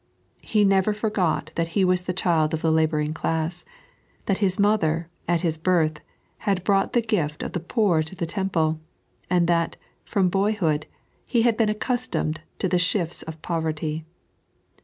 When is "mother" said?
4.57-5.11